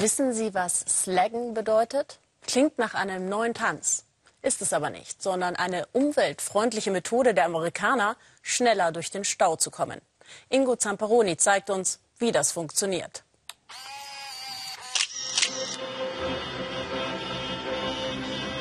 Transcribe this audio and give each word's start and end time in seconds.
Wissen 0.00 0.32
Sie, 0.32 0.54
was 0.54 0.80
Slaggen 0.88 1.52
bedeutet? 1.52 2.20
Klingt 2.46 2.78
nach 2.78 2.94
einem 2.94 3.28
neuen 3.28 3.52
Tanz. 3.52 4.06
Ist 4.40 4.62
es 4.62 4.72
aber 4.72 4.88
nicht, 4.88 5.22
sondern 5.22 5.56
eine 5.56 5.84
umweltfreundliche 5.92 6.90
Methode 6.90 7.34
der 7.34 7.44
Amerikaner, 7.44 8.16
schneller 8.40 8.92
durch 8.92 9.10
den 9.10 9.24
Stau 9.24 9.56
zu 9.56 9.70
kommen. 9.70 10.00
Ingo 10.48 10.76
Zamperoni 10.76 11.36
zeigt 11.36 11.68
uns, 11.68 12.00
wie 12.18 12.32
das 12.32 12.50
funktioniert. 12.50 13.24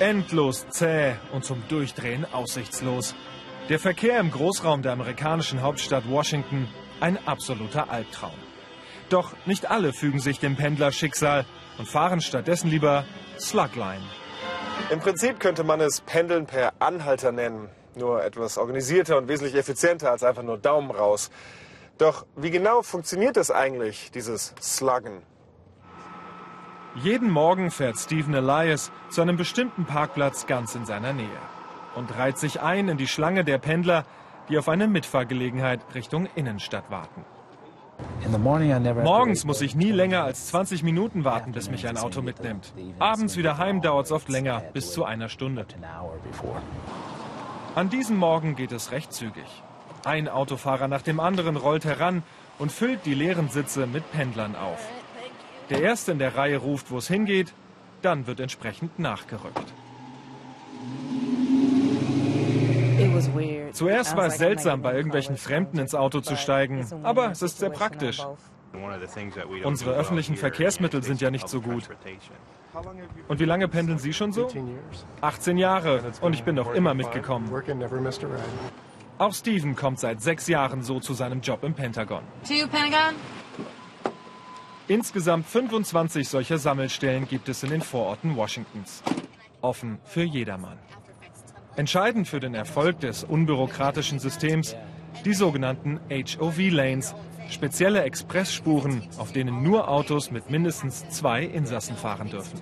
Endlos 0.00 0.66
zäh 0.70 1.16
und 1.34 1.44
zum 1.44 1.68
Durchdrehen 1.68 2.24
aussichtslos. 2.32 3.14
Der 3.68 3.78
Verkehr 3.78 4.20
im 4.20 4.30
Großraum 4.30 4.80
der 4.80 4.92
amerikanischen 4.92 5.60
Hauptstadt 5.60 6.08
Washington 6.08 6.66
ein 7.00 7.18
absoluter 7.28 7.90
Albtraum. 7.90 8.55
Doch 9.08 9.34
nicht 9.46 9.70
alle 9.70 9.92
fügen 9.92 10.18
sich 10.18 10.40
dem 10.40 10.56
Pendlerschicksal 10.56 11.44
und 11.78 11.88
fahren 11.88 12.20
stattdessen 12.20 12.68
lieber 12.68 13.04
Slugline. 13.38 14.02
Im 14.90 15.00
Prinzip 15.00 15.40
könnte 15.40 15.64
man 15.64 15.80
es 15.80 16.00
Pendeln 16.00 16.46
per 16.46 16.72
Anhalter 16.80 17.32
nennen. 17.32 17.68
Nur 17.94 18.22
etwas 18.24 18.58
organisierter 18.58 19.16
und 19.16 19.28
wesentlich 19.28 19.54
effizienter 19.54 20.10
als 20.10 20.22
einfach 20.22 20.42
nur 20.42 20.58
Daumen 20.58 20.90
raus. 20.90 21.30
Doch 21.98 22.26
wie 22.36 22.50
genau 22.50 22.82
funktioniert 22.82 23.36
das 23.36 23.50
eigentlich, 23.50 24.10
dieses 24.10 24.54
Sluggen? 24.60 25.22
Jeden 26.96 27.30
Morgen 27.30 27.70
fährt 27.70 27.98
Stephen 27.98 28.34
Elias 28.34 28.90
zu 29.10 29.22
einem 29.22 29.36
bestimmten 29.36 29.86
Parkplatz 29.86 30.46
ganz 30.46 30.74
in 30.74 30.84
seiner 30.84 31.12
Nähe 31.12 31.28
und 31.94 32.16
reiht 32.16 32.38
sich 32.38 32.60
ein 32.60 32.88
in 32.88 32.98
die 32.98 33.06
Schlange 33.06 33.44
der 33.44 33.58
Pendler, 33.58 34.04
die 34.48 34.58
auf 34.58 34.68
eine 34.68 34.88
Mitfahrgelegenheit 34.88 35.80
Richtung 35.94 36.28
Innenstadt 36.34 36.90
warten. 36.90 37.24
Morgens 39.04 39.44
muss 39.44 39.60
ich 39.60 39.74
nie 39.74 39.92
länger 39.92 40.24
als 40.24 40.48
20 40.48 40.82
Minuten 40.82 41.24
warten, 41.24 41.52
bis 41.52 41.70
mich 41.70 41.86
ein 41.86 41.96
Auto 41.96 42.22
mitnimmt. 42.22 42.72
Abends 42.98 43.36
wieder 43.36 43.58
heim 43.58 43.80
dauert 43.82 44.06
es 44.06 44.12
oft 44.12 44.28
länger, 44.28 44.62
bis 44.72 44.92
zu 44.92 45.04
einer 45.04 45.28
Stunde. 45.28 45.66
An 47.74 47.90
diesem 47.90 48.16
Morgen 48.16 48.56
geht 48.56 48.72
es 48.72 48.90
recht 48.90 49.12
zügig. 49.12 49.62
Ein 50.04 50.28
Autofahrer 50.28 50.88
nach 50.88 51.02
dem 51.02 51.20
anderen 51.20 51.56
rollt 51.56 51.84
heran 51.84 52.22
und 52.58 52.72
füllt 52.72 53.04
die 53.04 53.14
leeren 53.14 53.48
Sitze 53.48 53.86
mit 53.86 54.10
Pendlern 54.12 54.56
auf. 54.56 54.78
Der 55.70 55.82
Erste 55.82 56.12
in 56.12 56.18
der 56.18 56.36
Reihe 56.36 56.58
ruft, 56.58 56.90
wo 56.90 56.98
es 56.98 57.08
hingeht, 57.08 57.52
dann 58.02 58.26
wird 58.26 58.40
entsprechend 58.40 58.98
nachgerückt. 58.98 59.74
Zuerst 63.72 64.16
war 64.16 64.26
es 64.26 64.38
seltsam, 64.38 64.82
bei 64.82 64.94
irgendwelchen 64.94 65.36
Fremden 65.36 65.78
ins 65.78 65.94
Auto 65.94 66.20
zu 66.20 66.36
steigen, 66.36 66.86
aber 67.02 67.30
es 67.30 67.42
ist 67.42 67.58
sehr 67.58 67.70
praktisch. 67.70 68.22
Unsere 69.64 69.94
öffentlichen 69.94 70.36
Verkehrsmittel 70.36 71.02
sind 71.02 71.20
ja 71.20 71.30
nicht 71.30 71.48
so 71.48 71.60
gut. 71.60 71.88
Und 73.28 73.40
wie 73.40 73.44
lange 73.44 73.68
pendeln 73.68 73.98
Sie 73.98 74.12
schon 74.12 74.32
so? 74.32 74.48
18 75.20 75.56
Jahre 75.56 76.12
und 76.20 76.34
ich 76.34 76.44
bin 76.44 76.54
noch 76.54 76.74
immer 76.74 76.94
mitgekommen. 76.94 77.50
Auch 79.18 79.32
Steven 79.32 79.74
kommt 79.74 79.98
seit 79.98 80.20
sechs 80.20 80.46
Jahren 80.46 80.82
so 80.82 81.00
zu 81.00 81.14
seinem 81.14 81.40
Job 81.40 81.64
im 81.64 81.74
Pentagon. 81.74 82.22
Insgesamt 84.88 85.46
25 85.46 86.28
solcher 86.28 86.58
Sammelstellen 86.58 87.26
gibt 87.26 87.48
es 87.48 87.62
in 87.62 87.70
den 87.70 87.80
Vororten 87.80 88.36
Washingtons. 88.36 89.02
Offen 89.62 89.98
für 90.04 90.22
jedermann. 90.22 90.78
Entscheidend 91.76 92.26
für 92.26 92.40
den 92.40 92.54
Erfolg 92.54 93.00
des 93.00 93.22
unbürokratischen 93.22 94.18
Systems 94.18 94.74
die 95.24 95.34
sogenannten 95.34 96.00
HOV-Lanes, 96.10 97.14
spezielle 97.50 98.02
Expressspuren, 98.02 99.02
auf 99.18 99.32
denen 99.32 99.62
nur 99.62 99.88
Autos 99.88 100.30
mit 100.30 100.50
mindestens 100.50 101.08
zwei 101.10 101.42
Insassen 101.42 101.96
fahren 101.96 102.30
dürfen. 102.30 102.60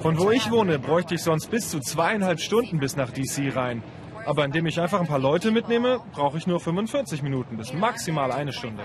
Von 0.00 0.18
wo 0.18 0.30
ich 0.30 0.50
wohne, 0.50 0.78
bräuchte 0.78 1.14
ich 1.14 1.22
sonst 1.22 1.50
bis 1.50 1.68
zu 1.68 1.80
zweieinhalb 1.80 2.40
Stunden 2.40 2.78
bis 2.78 2.96
nach 2.96 3.10
DC 3.10 3.54
rein. 3.54 3.82
Aber 4.24 4.44
indem 4.44 4.66
ich 4.66 4.80
einfach 4.80 5.00
ein 5.00 5.06
paar 5.06 5.18
Leute 5.18 5.50
mitnehme, 5.50 6.00
brauche 6.12 6.38
ich 6.38 6.46
nur 6.46 6.58
45 6.58 7.22
Minuten 7.22 7.56
bis 7.56 7.72
maximal 7.72 8.32
eine 8.32 8.52
Stunde. 8.52 8.84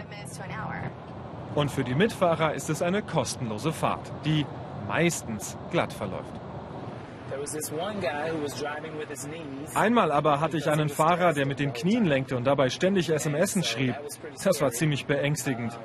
Und 1.56 1.72
für 1.72 1.86
die 1.86 1.96
Mitfahrer 1.96 2.54
ist 2.54 2.70
es 2.70 2.82
eine 2.82 3.02
kostenlose 3.02 3.72
Fahrt, 3.72 4.12
die 4.26 4.46
meistens 4.88 5.58
glatt 5.72 5.94
verläuft. 5.94 6.34
Einmal 9.74 10.12
aber 10.12 10.40
hatte 10.40 10.58
ich 10.58 10.70
einen 10.70 10.90
Fahrer, 10.90 11.34
der 11.34 11.46
mit 11.46 11.60
den 11.60 11.74
Knien 11.74 12.06
lenkte 12.06 12.36
und 12.38 12.46
dabei 12.46 12.70
ständig 12.70 13.10
SMS 13.10 13.68
schrieb. 13.68 13.96
Das 14.44 14.62
war 14.62 14.72
ziemlich 14.72 15.06
beängstigend. 15.06 15.78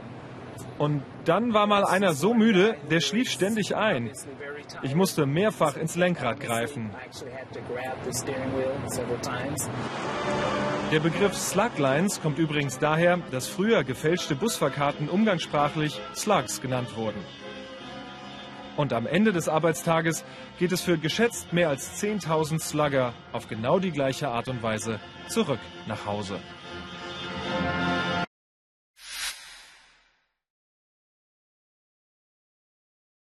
Und 0.78 1.02
dann 1.26 1.52
war 1.52 1.66
mal 1.66 1.84
einer 1.84 2.14
so 2.14 2.32
müde, 2.32 2.74
der 2.90 3.00
schlief 3.00 3.30
ständig 3.30 3.76
ein. 3.76 4.10
Ich 4.82 4.94
musste 4.94 5.26
mehrfach 5.26 5.76
ins 5.76 5.94
Lenkrad 5.94 6.40
greifen. 6.40 6.90
Der 10.90 11.00
Begriff 11.00 11.34
Sluglines 11.34 12.22
kommt 12.22 12.38
übrigens 12.38 12.78
daher, 12.78 13.18
dass 13.30 13.46
früher 13.46 13.84
gefälschte 13.84 14.34
Busfahrkarten 14.34 15.08
umgangssprachlich 15.08 16.00
Slugs 16.14 16.60
genannt 16.62 16.96
wurden. 16.96 17.20
Und 18.80 18.94
am 18.94 19.06
Ende 19.06 19.34
des 19.34 19.46
Arbeitstages 19.46 20.24
geht 20.58 20.72
es 20.72 20.80
für 20.80 20.96
geschätzt 20.96 21.52
mehr 21.52 21.68
als 21.68 22.02
10.000 22.02 22.60
Slugger 22.60 23.12
auf 23.30 23.46
genau 23.46 23.78
die 23.78 23.90
gleiche 23.90 24.28
Art 24.28 24.48
und 24.48 24.62
Weise 24.62 24.98
zurück 25.28 25.58
nach 25.86 26.06
Hause. 26.06 26.38